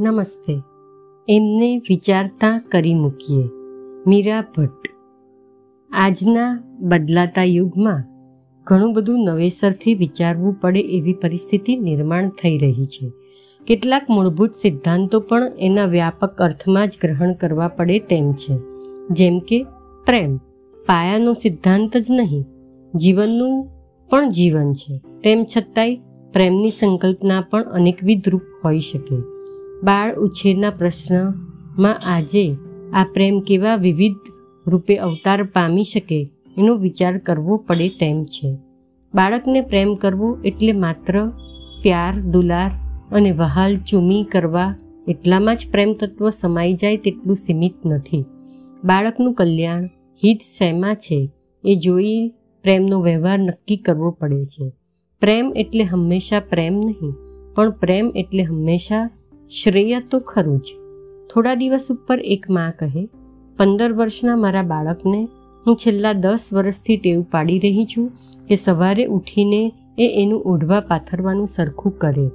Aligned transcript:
નમસ્તે. 0.00 0.52
એમને 1.28 1.82
વિચારતા 1.88 2.62
કરી 2.72 2.94
મૂકીએ. 2.94 3.48
મીરા 4.06 4.44
ભટ્ટ. 4.56 4.88
આજના 5.90 6.62
બદલાતા 6.78 7.44
યુગમાં 7.44 8.04
ઘણું 8.64 8.94
બધું 8.94 9.24
નવેસરથી 9.24 9.94
વિચારવું 9.94 10.60
પડે 10.60 10.80
એવી 10.80 11.12
પરિસ્થિતિ 11.12 11.76
નિર્માણ 11.76 12.28
થઈ 12.28 12.58
રહી 12.58 12.86
છે. 12.86 13.12
કેટલાક 13.66 14.06
મૂળભૂત 14.10 14.50
સિદ્ધાંતો 14.50 15.20
પણ 15.20 15.52
એના 15.58 15.84
વ્યાપક 15.84 16.42
અર્થમાં 16.42 16.88
જ 16.88 16.90
ગ્રહણ 17.02 17.32
કરવા 17.32 17.68
પડે 17.68 17.98
તેમ 17.98 18.32
છે. 18.32 18.58
જેમ 19.10 19.38
કે 19.38 19.62
પ્રેમ. 20.06 20.36
પાયાનો 20.86 21.32
સિદ્ધાંત 21.32 21.96
જ 21.96 22.06
નહીં, 22.10 22.44
જીવનનું 22.94 23.68
પણ 24.10 24.30
જીવન 24.30 24.72
છે. 24.72 24.98
તેમ 24.98 25.44
છતાંય 25.44 25.96
પ્રેમની 26.32 26.70
સંકલ્પના 26.70 27.44
પણ 27.50 27.62
અનેકવિધ 27.62 28.28
રૂપ 28.28 28.42
હોઈ 28.64 28.80
શકે. 28.80 29.35
બાળ 29.82 30.14
ઉછેરના 30.14 30.70
પ્રશ્નમાં 30.70 32.00
આજે 32.06 32.44
આ 32.94 33.04
પ્રેમ 33.14 33.40
કેવા 33.40 33.76
વિવિધ 33.76 34.16
રૂપે 34.66 34.96
અવતાર 34.96 35.42
પામી 35.42 35.84
શકે 35.84 36.30
એનો 36.58 36.76
વિચાર 36.76 37.18
કરવો 37.18 37.56
પડે 37.56 37.88
તેમ 37.88 38.24
છે. 38.24 38.56
બાળકને 39.14 39.60
પ્રેમ 39.60 39.94
કરવો 39.94 40.38
એટલે 40.44 40.72
માત્ર 40.72 41.26
પ્યાર, 41.82 42.20
દુલાર 42.20 42.70
અને 43.12 43.30
વહાલ 43.30 43.76
ચૂમી 43.76 44.22
કરવા 44.22 44.76
એટલામાં 45.08 45.56
જ 45.56 45.68
પ્રેમ 45.70 45.92
તત્વ 45.92 46.28
સમાઈ 46.28 46.74
જાય 46.74 46.96
તેટલું 46.96 47.36
સીમિત 47.36 47.74
નથી. 47.86 48.24
બાળકનું 48.84 49.34
કલ્યાણ 49.34 49.84
હિત 50.22 50.40
શેમાં 50.58 50.96
છે 50.96 51.30
એ 51.64 51.76
જોઈ 51.76 52.28
પ્રેમનો 52.62 53.02
વ્યવહાર 53.02 53.38
નક્કી 53.38 53.76
કરવો 53.76 54.10
પડે 54.10 54.44
છે. 54.44 54.72
પ્રેમ 55.20 55.52
એટલે 55.56 55.84
હંમેશા 55.84 56.40
પ્રેમ 56.40 56.74
નહીં, 56.74 57.12
પણ 57.54 57.70
પ્રેમ 57.70 58.12
એટલે 58.16 58.42
હંમેશા 58.42 59.10
શ્રેય 59.50 60.00
તો 60.00 60.18
ખરું 60.20 60.58
જ. 60.58 60.62
થોડા 61.34 61.54
દિવસ 61.54 61.86
ઉપર 61.90 62.20
એક 62.20 62.50
માં 62.50 62.72
કહે, 62.78 63.08
પંદર 63.56 63.92
વર્ષના 63.92 64.36
મારા 64.36 64.62
બાળકને 64.62 65.28
હું 65.66 65.76
છેલ્લા 65.76 66.12
દસ 66.12 66.48
વર્ષથી 66.52 66.96
ટેવ 66.96 67.22
પાડી 67.22 67.58
રહી 67.58 67.84
છું 67.84 68.10
કે 68.48 68.56
સવારે 68.56 69.04
ઉઠીને 69.04 69.72
એ 69.98 70.08
એનું 70.22 70.42
ઓઢવા 70.42 70.80
પાથરવાનું 70.80 71.46
સરખું 71.46 71.98
કરે, 71.98 72.28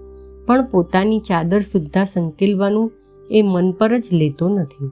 પણ 0.46 0.66
પોતાની 0.66 1.20
ચાદર 1.20 1.62
સુદ્ધા 1.62 2.04
સંકેલવાનું 2.04 2.92
એ 3.32 3.42
મન 3.42 3.72
પર 3.72 3.98
જ 3.98 4.04
લેતો 4.12 4.50
નથી. 4.50 4.90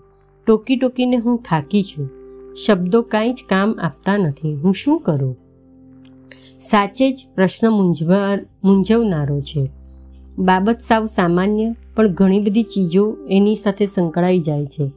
ટોકી 0.47 0.75
ટોકીને 0.75 1.17
હું 1.17 1.37
થાકી 1.37 1.83
છું. 1.83 2.09
શબ્દો 2.65 3.01
કાંઈ 3.01 3.33
જ 3.33 3.37
કામ 3.49 3.75
આપતા 3.81 4.17
નથી. 4.17 4.55
હું 4.55 4.73
શું 4.73 4.99
કરું? 4.99 5.37
સાચે 6.59 7.11
જ 7.11 7.27
પ્રશ્ન 7.35 7.69
મૂંઝવા 7.69 8.37
મૂંઝવનારો 8.63 9.41
છે. 9.41 9.69
બાબત 10.39 10.77
સાવ 10.79 11.05
સામાન્ય 11.05 11.75
પણ 11.99 12.07
ઘણી 12.07 12.39
બધી 12.39 12.63
ચીજો 12.63 13.17
એની 13.29 13.55
સાથે 13.55 13.85
સંકળાઈ 13.85 14.39
જાય 14.39 14.65
છે. 14.65 14.91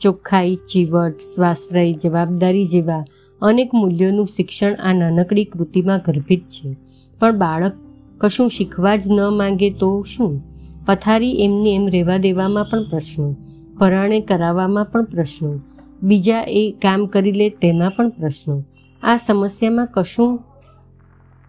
ચોખ્ખાઈ, 0.00 0.56
ચીવટ, 0.56 1.20
સ્વાશ્રય, 1.34 1.92
જવાબદારી 1.92 2.66
જેવા 2.66 3.04
અનેક 3.42 3.74
મૂલ્યોનું 3.74 4.26
શિક્ષણ 4.26 4.74
આ 4.74 4.92
નાનકડી 4.92 5.44
કૃતિમાં 5.44 6.02
ગર્ભિત 6.06 6.40
છે. 6.40 6.76
પણ 7.20 7.38
બાળક 7.38 7.72
કશું 8.18 8.50
શીખવા 8.50 8.96
જ 8.96 9.02
ન 9.06 9.20
માંગે 9.30 9.70
તો 9.70 10.02
શું? 10.02 10.42
પથારી 10.86 11.32
એમને 11.32 11.74
એમ 11.74 11.88
રહેવા 11.88 12.16
દેવામાં 12.16 12.64
પણ 12.64 12.88
પ્રશ્નો, 12.88 13.36
પરાણે 13.78 14.20
કરાવવામાં 14.20 14.84
પણ 14.84 15.04
પ્રશ્નો, 15.04 15.60
બીજા 16.02 16.44
એ 16.48 16.74
કામ 16.82 17.06
કરી 17.06 17.32
લે 17.32 17.48
તેમાં 17.48 17.90
પણ 17.90 18.08
પ્રશ્નો. 18.08 18.64
આ 19.02 19.16
સમસ્યામાં 19.16 19.86
કશું 19.86 20.40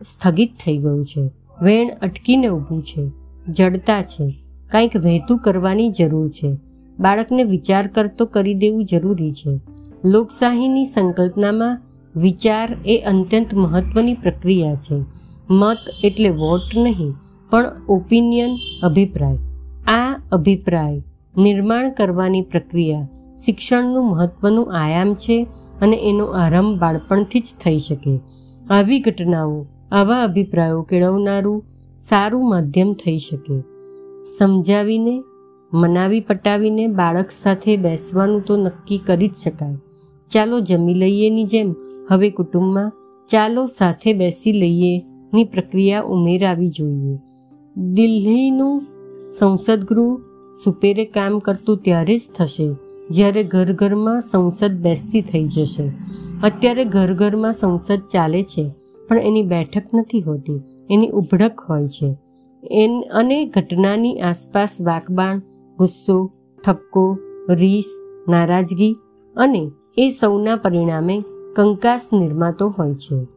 સ્થગિત 0.04 0.50
થઈ 0.66 0.78
ગયું 0.78 1.06
છે. 1.06 1.30
વેણ 1.62 1.90
અટકીને 2.02 2.48
ઊભું 2.48 2.82
છે, 2.82 3.10
જડતા 3.52 4.02
છે. 4.02 4.49
કંઈક 4.72 4.98
વહેતું 4.98 5.38
કરવાની 5.38 5.90
જરૂર 5.90 6.30
છે. 6.30 6.58
બાળકને 7.00 7.44
વિચાર 7.44 7.88
કરતો 7.88 8.26
કરી 8.26 8.54
દેવું 8.54 8.86
જરૂરી 8.86 9.32
છે. 9.32 9.60
લોકશાહીની 10.06 10.86
સંકલ્પનામાં 10.86 11.82
વિચાર 12.16 12.78
એ 12.86 12.98
અત્યંત 12.98 13.54
મહત્વની 13.54 14.14
પ્રક્રિયા 14.14 14.76
છે. 14.76 15.04
મત 15.50 15.78
એટલે 16.04 16.30
વોટ 16.30 16.78
નહીં, 16.78 17.14
પણ 17.50 17.66
ઓપિનિયન 17.90 18.58
અભિપ્રાય. 18.84 19.38
આ 19.88 20.20
અભિપ્રાય 20.32 21.02
નિર્માણ 21.38 21.92
કરવાની 21.92 22.42
પ્રક્રિયા 22.42 23.08
શિક્ષણનું 23.46 24.10
મહત્વનું 24.10 24.74
આયામ 24.74 25.14
છે 25.14 25.48
અને 25.82 25.98
એનો 25.98 26.26
આરંભ 26.26 26.80
બાળપણથી 26.80 27.40
જ 27.40 27.46
થઈ 27.64 27.78
શકે. 27.80 28.20
આવી 28.70 29.00
ઘટનાઓ, 29.00 29.66
આવા 29.92 30.24
અભિપ્રાયો 30.24 30.82
કેળવનારું 30.82 31.64
સારું 32.10 32.50
માધ્યમ 32.50 32.94
થઈ 32.94 33.18
શકે. 33.18 33.79
સમજાવીને, 34.38 35.24
મનાવી 35.74 36.20
પટાવીને 36.20 36.88
બાળક 36.88 37.30
સાથે 37.44 37.78
બેસવાનું 37.78 38.42
તો 38.42 38.58
નક્કી 38.58 38.98
કરી 38.98 39.28
જ 39.28 39.34
શકાય. 39.34 39.76
ચાલો 40.32 40.60
જમી 40.60 40.94
લઈએની 40.94 41.44
જેમ. 41.44 41.76
હવે 42.10 42.30
કુટુંબમાં 42.30 42.92
ચાલો 43.30 43.66
સાથે 43.66 44.14
બેસી 44.14 44.52
લઈએ 44.52 45.06
ની 45.34 45.44
પ્રક્રિયા 45.44 46.02
ઉમેરાવી 46.02 46.70
જોઈએ. 46.70 47.18
દિલ્હીનું 47.78 48.82
સંસદ 49.40 49.84
ગૃહ 49.84 50.20
સુપેરે 50.64 51.06
કામ 51.06 51.40
કરતું 51.40 51.78
ત્યારે 51.78 52.18
જ 52.18 52.22
થશે, 52.38 52.74
જ્યારે 53.10 53.44
ઘર 53.44 53.74
ઘરમાં 53.74 54.22
સંસદ 54.22 54.72
બેસતી 54.72 55.22
થઈ 55.22 55.48
જશે. 55.48 55.92
અત્યારે 56.44 56.86
ઘર 56.86 57.14
ઘરમાં 57.14 57.54
સંસદ 57.54 58.02
ચાલે 58.12 58.44
છે, 58.44 58.70
પણ 59.08 59.18
એની 59.18 59.44
બેઠક 59.44 59.84
નથી 59.94 60.22
હોતી, 60.22 60.60
એની 60.92 61.10
ઉભડક 61.10 61.60
હોય 61.70 61.88
છે. 61.88 62.16
એન 62.64 63.04
અને 63.14 63.46
ઘટનાની 63.46 64.22
આસપાસ 64.22 64.78
વાકબાણ, 64.82 65.40
ગુસ્સો, 65.78 66.32
ઠપકો, 66.66 67.18
રીસ, 67.50 67.86
નારાજગી 68.28 68.96
અને 69.36 69.72
એ 69.98 70.10
સૌના 70.10 70.56
પરિણામે 70.56 71.24
કંકાસ 71.56 72.08
નિર્માતો 72.14 72.70
હોય 72.70 72.94
છે. 72.94 73.28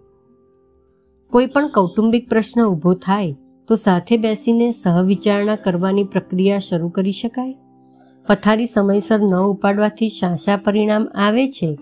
કોઈ 1.30 1.46
પણ 1.46 1.68
કૌટુંબિક 1.68 2.28
પ્રશ્ન 2.28 2.64
ઊભો 2.64 2.94
થાય 2.94 3.36
તો 3.68 3.74
સાથે 3.74 4.16
બેસીને 4.16 4.70
સહવિચારણા 4.70 5.56
કરવાની 5.56 6.04
પ્રક્રિયા 6.04 6.58
શરૂ 6.58 6.88
કરી 6.88 7.12
શકાય? 7.12 7.54
પથારી 8.28 8.66
સમયસર 8.66 9.18
ન 9.20 9.34
ઉપાડવાથી 9.34 10.08
શા 10.08 10.34
શા 10.34 10.56
પરિણામ 10.56 11.08
આવે 11.14 11.48
છે? 11.48 11.78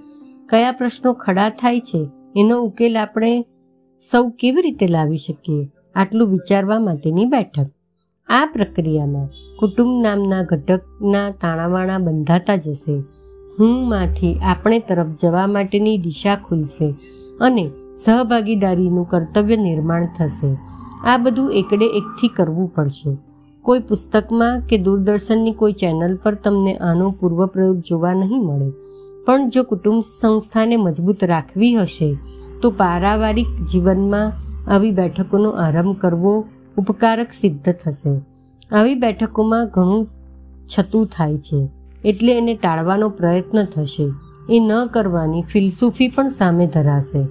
કયા 0.50 0.72
પ્રશ્નો 0.72 1.12
ખડા 1.12 1.48
થાય 1.48 1.80
છે? 1.80 2.08
એનો 2.36 2.62
ઉકેલ 2.62 2.98
આપણે 2.98 3.44
સૌ 4.10 4.28
કેવી 4.28 4.62
રીતે 4.62 4.86
લાવી 4.86 5.16
શકીએ? 5.16 5.68
આટલું 5.94 6.28
વિચારવા 6.28 6.78
માટેની 6.78 7.26
બેઠક. 7.26 7.68
આ 8.28 8.46
પ્રક્રિયામાં 8.46 9.28
કુટુંબ 9.60 10.02
નામના 10.02 10.42
ઘટકના 10.42 11.28
તાણાવાણા 11.30 11.98
બંધાતા 11.98 12.56
જશે. 12.56 12.96
હુંમાંથી 13.58 14.34
આપણે 14.42 14.78
તરફ 14.78 15.12
જવા 15.22 15.46
માટેની 15.46 15.98
દિશા 15.98 16.36
ખુલશે 16.36 16.88
અને 17.40 17.64
સહભાગીદારીનું 18.04 19.08
કર્તવ્ય 19.08 19.56
નિર્માણ 19.56 20.06
થશે. 20.18 20.52
આ 21.04 21.18
બધું 21.18 21.52
એકડે 21.52 21.86
એકથી 21.98 22.28
કરવું 22.28 22.70
પડશે. 22.74 23.12
કોઈ 23.64 23.80
પુસ્તકમાં 23.80 24.62
કે 24.68 24.76
દૂરદર્શનની 24.78 25.52
કોઈ 25.52 25.72
ચેનલ 25.72 26.14
પર 26.16 26.34
તમને 26.34 26.72
આનો 26.76 27.10
પૂર્વપ્રયોગ 27.10 27.78
જોવા 27.80 28.12
નહીં 28.12 28.44
મળે. 28.44 28.68
પણ 29.26 29.48
જો 29.48 29.62
કુટુંબ 29.62 30.02
સંસ્થાને 30.20 30.76
મજબૂત 30.76 31.24
રાખવી 31.24 31.74
હશે, 31.76 32.08
તો 32.62 32.70
પારાવારિક 32.70 33.50
જીવનમાં 33.72 34.32
આવી 34.69 34.91
બેઠકોનો 34.91 35.50
આરંભ 35.50 35.97
કરવો 35.97 36.44
ઉપકારક 36.78 37.28
સિદ્ધ 37.41 37.72
થશે. 37.72 38.21
આવી 38.76 38.94
બેઠકોમાં 38.94 39.69
ઘણું 39.69 40.09
છતું 40.78 41.06
થાય 41.06 41.38
છે, 41.38 41.69
એટલે 42.04 42.38
એને 42.38 42.54
ટાળવાનો 42.54 43.09
પ્રયત્ન 43.09 43.65
થશે. 43.65 44.12
એ 44.50 44.60
ન 44.60 44.87
કરવાની 44.87 45.43
ફિલસૂફી 45.43 46.09
પણ 46.09 46.28
સામે 46.28 46.66
ધરાશે. 46.66 47.26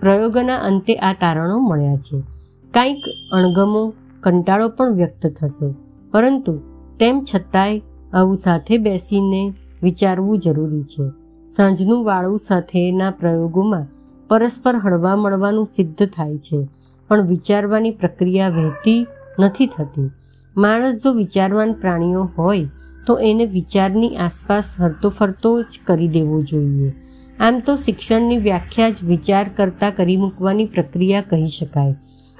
પ્રયોગોના 0.00 0.56
અંતે 0.56 0.94
આ 0.94 1.12
તારણો 1.12 1.58
મળ્યા 1.58 1.96
છે. 1.96 2.22
કાંઈક 2.70 3.04
અણગમો, 3.32 3.92
કંટાળો 4.20 4.68
પણ 4.68 4.92
વ્યક્ત 4.92 5.26
થશે. 5.26 5.74
પરંતુ 6.10 6.58
તેમ 7.00 7.22
છતાંય 7.34 7.80
આવું 8.12 8.36
સાથે 8.36 8.78
બેસીને 8.78 9.54
વિચારવું 9.82 10.38
જરૂરી 10.38 10.82
છે. 10.82 11.10
સાંજનું 11.50 12.04
વાળું 12.04 12.38
સાથેના 12.38 13.10
પ્રયોગોમાં 13.10 13.86
પરસ્પર 14.28 14.76
હળવા 14.76 15.16
મળવાનું 15.16 15.66
સિદ્ધ 15.66 16.06
થાય 16.06 16.38
છે. 16.38 16.68
પણ 17.10 17.26
વિચારવાની 17.26 17.90
પ્રક્રિયા 17.90 18.48
વહેતી 18.48 19.06
નથી 19.38 19.66
થતી. 19.66 20.10
માણસ 20.56 21.04
જો 21.04 21.12
વિચારવાન 21.12 21.72
પ્રાણીઓ 21.72 22.30
હોય, 22.38 22.68
તો 23.06 23.18
એને 23.18 23.44
વિચારની 23.44 24.16
આસપાસ 24.16 24.74
હરતો 24.78 25.08
ફરતો 25.08 25.62
જ 25.62 25.80
કરી 25.86 26.08
દેવો 26.08 26.42
જોઈએ. 26.42 26.94
આમ 27.40 27.60
તો 27.60 27.76
શિક્ષણની 27.76 28.38
વ્યાખ્યા 28.38 28.90
જ 28.90 28.94
વિચાર 29.02 29.50
કરતાં 29.56 29.96
કરી 29.96 30.16
મૂકવાની 30.16 30.64
પ્રક્રિયા 30.64 31.20
કહી 31.20 31.48
શકાય. 31.48 31.94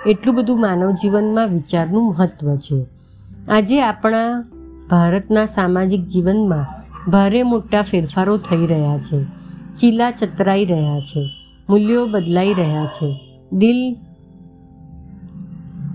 એટલું 0.07 0.35
બધું 0.35 0.61
માનવ 0.61 0.91
જીવનમાં 0.91 1.49
વિચારનું 1.49 2.09
મહત્ત્વ 2.09 2.57
છે. 2.57 2.87
આજે 3.49 3.83
આપણા 3.83 4.45
ભારતના 4.91 5.47
સામાજિક 5.47 6.01
જીવનમાં 6.01 6.81
ભારે 7.11 7.43
મોટા 7.43 7.83
ફેરફારો 7.83 8.37
થઈ 8.37 8.67
રહ્યા 8.67 8.99
છે. 8.99 9.25
ચીલા 9.77 10.11
ચતરાઈ 10.11 10.65
રહ્યા 10.65 11.01
છે. 11.01 11.31
મૂલ્યો 11.71 12.07
બદલાઈ 12.07 12.55
રહ્યા 12.55 12.85
છે. 12.85 13.21
દિલ 13.53 13.97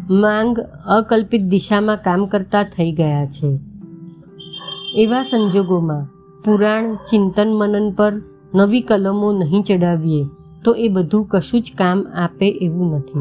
માંગ 0.10 0.60
અકલ્પિત 0.88 1.42
દિશામાં 1.42 1.98
કામ 1.98 2.26
કરતા 2.26 2.64
થઈ 2.64 2.92
ગયા 2.92 3.26
છે. 3.26 3.60
એવા 4.96 5.22
સંજોગોમાં 5.22 6.06
પુરાણ, 6.44 6.96
ચિંતન 6.96 7.48
મનન 7.48 7.92
પર 7.92 8.14
નવી 8.56 8.82
કલમો 8.82 9.32
નહીં 9.32 9.64
ચડાવીએ 9.64 10.26
તો 10.66 10.74
એ 10.74 10.88
બધું 10.88 11.28
કશું 11.28 11.62
જ 11.62 11.72
કામ 11.78 12.08
આપે 12.16 12.50
એવું 12.50 12.96
નથી. 12.96 13.20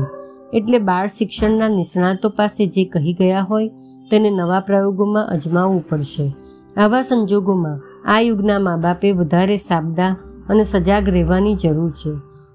એટલે 0.52 0.78
બાળ 0.78 1.06
શિક્ષણના 1.06 1.68
નિષ્ણાતો 1.68 2.28
પાસે 2.28 2.66
જે 2.66 2.84
કહી 2.84 3.12
ગયા 3.12 3.40
હોય 3.40 3.68
તેને 4.10 4.30
નવા 4.30 4.60
પ્રયોગોમાં 4.60 5.28
અજમાવવું 5.28 5.88
પડશે. 5.88 6.34
આવા 6.76 7.02
સંજોગોમાં 7.02 7.78
આ 8.04 8.20
યુગના 8.20 8.58
મા 8.58 8.76
બાપે 8.76 9.12
વધારે 9.12 9.56
સાબદા 9.56 10.16
અને 10.48 10.62
સજાગ 10.64 11.08
રહેવાની 11.08 11.54
જરૂર 11.54 11.90
છે. 11.90 12.10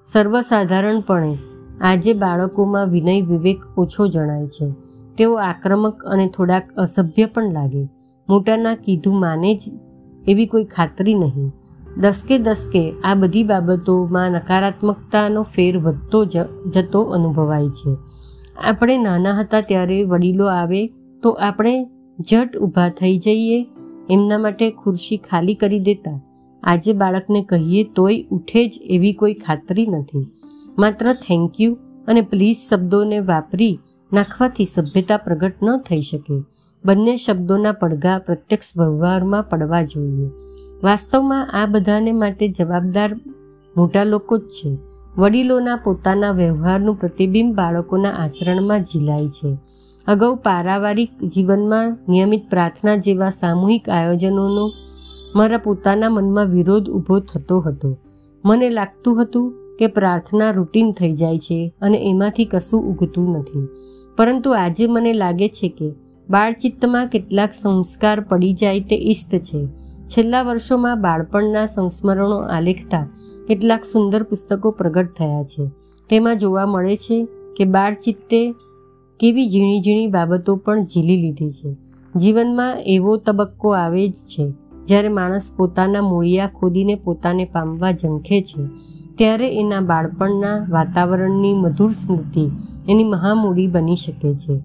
સર્વસાધારણપણે 0.06 1.38
આજે 1.82 2.14
બાળકોમાં 2.14 2.88
વિનય 2.88 3.22
વિવેક 3.22 3.60
ઓછો 3.78 4.08
જણાય 4.08 4.48
છે. 4.48 4.68
તેઓ 5.18 5.36
આક્રમક 5.40 6.04
અને 6.04 6.26
થોડાક 6.28 6.72
અસભ્ય 6.78 7.26
પણ 7.26 7.54
લાગે. 7.54 7.84
મોટાના 8.30 8.76
કીધું 8.76 9.20
માને 9.20 9.54
જ 9.56 9.72
એવી 10.28 10.46
કોઈ 10.46 10.64
ખાતરી 10.66 11.14
નહીં. 11.14 11.50
દસકે 11.98 12.38
દસકે 12.38 12.84
આ 13.04 13.14
બધી 13.14 13.44
બાબતોમાં 13.44 14.32
નકારાત્મકતાનો 14.32 15.42
ફેર 15.56 15.78
વધતો 15.78 16.26
જતો 16.70 17.02
અનુભવાય 17.02 17.70
છે. 17.70 17.96
આપણે 18.64 18.98
નાના 18.98 19.34
હતા 19.34 19.62
ત્યારે 19.62 20.04
વડીલો 20.04 20.46
આવે 20.46 20.88
તો 21.24 21.30
આપણે 21.30 21.74
જટ 22.20 22.58
ઊભા 22.58 22.90
થઈ 22.90 23.18
જઈએ, 23.18 23.60
એમના 24.10 24.38
માટે 24.38 24.72
ખુરશી 24.72 25.18
ખાલી 25.18 25.56
કરી 25.56 25.80
દેતા. 25.80 26.18
આજે 26.64 26.94
બાળકને 26.94 27.42
કહીએ 27.42 27.84
તોય 27.96 28.26
ઉઠે 28.32 28.68
જ 28.68 28.80
એવી 28.86 29.14
કોઈ 29.14 29.34
ખાતરી 29.34 29.88
નથી. 29.88 30.26
માત્ર 30.80 31.14
થેન્ક 31.14 31.62
યુ 31.62 31.78
અને 32.08 32.22
પ્લીઝ 32.22 32.58
શબ્દોને 32.70 33.20
વાપરી 33.20 33.80
નાખવાથી 34.14 34.66
સભ્યતા 34.66 35.18
પ્રગટ 35.18 35.54
ન 35.64 35.78
થઈ 35.78 36.02
શકે. 36.02 36.44
બંને 36.86 37.18
શબ્દોના 37.18 37.72
પડઘા 37.72 38.20
પ્રત્યક્ષ 38.20 38.78
વ્યવહારમાં 38.78 39.44
પડવા 39.44 39.82
જોઈએ. 39.82 40.30
વાસ્તવમાં 40.84 41.52
આ 41.52 41.66
બધાને 41.66 42.12
માટે 42.12 42.48
જવાબદાર 42.48 43.16
મોટા 43.78 44.04
લોકો 44.04 44.38
જ 44.38 44.42
છે. 44.42 44.78
વડીલોના 45.18 45.76
પોતાના 45.76 46.32
વ્યવહારનું 46.32 47.00
પ્રતિબિંબ 47.00 47.56
બાળકોના 47.56 48.10
આચરણમાં 48.10 48.84
ઝીલાય 48.84 49.28
છે. 49.28 49.58
અગાઉ 50.08 50.36
પારાવારિક 50.36 51.10
જીવનમાં 51.24 51.98
નિયમિત 52.10 52.50
પ્રાર્થના 52.50 52.96
જેવા 52.96 53.30
સામૂહિક 53.30 53.90
આયોજનોનો 53.90 54.72
મારા 55.36 55.58
પોતાના 55.58 56.10
મનમાં 56.10 56.46
વિરોધ 56.46 56.90
ઊભો 56.90 57.20
થતો 57.20 57.60
હતો. 57.60 57.98
મને 58.46 58.70
લાગતું 58.70 59.22
હતું 59.22 59.59
કે 59.80 59.88
પ્રાર્થના 59.88 60.52
રૂટીન 60.52 60.92
થઈ 60.92 61.14
જાય 61.14 61.38
છે 61.38 61.74
અને 61.82 61.98
એમાંથી 62.10 62.46
કશું 62.46 62.84
ઉગતું 62.84 63.30
નથી. 63.38 63.68
પરંતુ 64.18 64.52
આજે 64.52 64.88
મને 64.88 65.14
લાગે 65.14 65.48
છે 65.48 65.70
કે 65.70 65.92
બાળચિત્તમાં 66.30 67.08
કેટલાક 67.08 67.52
સંસ્કાર 67.54 68.20
પડી 68.22 68.54
જાય 68.54 68.80
તે 68.80 68.96
ઈષ્ટ 68.96 69.36
છે. 69.36 69.66
છેલ્લા 70.08 70.42
વર્ષોમાં 70.42 71.02
બાળપણના 71.02 71.66
સંસ્મરણો 71.66 72.38
આલેખતા 72.38 73.08
કેટલાક 73.48 73.84
સુંદર 73.84 74.24
પુસ્તકો 74.24 74.72
પ્રગટ 74.72 75.18
થયા 75.18 75.44
છે. 75.44 75.68
તેમાં 76.10 76.38
જોવા 76.38 76.66
મળે 76.66 76.96
છે 76.98 77.26
કે 77.58 77.66
બાળચિત્તે 77.66 78.40
કેવી 79.20 79.50
ઝીણી 79.50 79.82
ઝીણી 79.82 80.08
બાબતો 80.08 80.56
પણ 80.56 80.86
ઝીલી 80.86 81.18
લીધી 81.18 81.52
છે. 81.52 81.76
જીવનમાં 82.16 82.78
એવો 82.86 83.18
તબક્કો 83.18 83.70
આવે 83.70 84.08
જ 84.08 84.12
છે, 84.12 84.46
જ્યારે 84.86 85.10
માણસ 85.10 85.52
પોતાના 85.58 86.02
મૂળિયા 86.02 86.52
ખોદીને 86.56 86.96
પોતાને 86.96 87.46
પામવા 87.46 87.92
ઝંખે 87.92 88.42
છે. 88.42 88.64
ત્યારે 89.20 89.48
એના 89.60 89.80
બાળપણના 89.82 90.66
વાતાવરણની 90.70 91.54
મધુર 91.54 91.92
સ્મૃતિ 91.92 92.44
એની 92.90 93.04
મહામૂડી 93.04 93.68
બની 93.68 93.96
શકે 93.96 94.34
છે. 94.34 94.56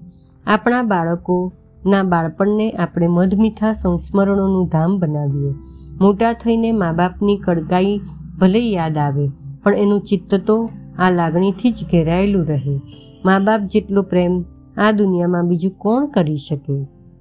આપણા 0.46 0.82
બાળકોના 0.82 2.02
બાળપણને 2.02 2.70
આપણે 2.70 3.06
મધમીઠા 3.06 3.72
સંસ્મરણોનું 3.72 4.68
ધામ 4.68 4.98
બનાવીએ. 4.98 5.52
મોટા 6.00 6.32
થઈને 6.32 6.72
મા 6.72 6.92
બાપની 6.92 7.36
કડકાઈ 7.36 8.00
ભલે 8.38 8.60
યાદ 8.70 8.98
આવે, 8.98 9.26
પણ 9.62 9.74
એનું 9.74 10.00
ચિત્ત 10.00 10.34
તો 10.34 10.70
આ 10.98 11.10
લાગણીથી 11.10 11.72
જ 11.72 11.84
ઘેરાયેલું 11.92 12.46
રહે. 12.46 12.80
મા 13.24 13.38
બાપ 13.38 13.60
જેટલો 13.60 14.02
પ્રેમ 14.02 14.44
આ 14.76 14.90
દુનિયામાં 14.90 15.48
બીજું 15.48 15.78
કોણ 15.78 16.06
કરી 16.06 16.36
શકે? 16.36 16.76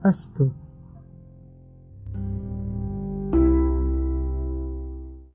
અસ્તુ. 0.05 0.51